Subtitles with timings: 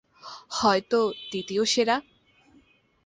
[0.51, 0.99] হয়তো
[1.31, 1.97] দ্বিতীয় সেরা।